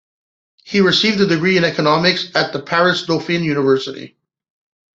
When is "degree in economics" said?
1.27-2.35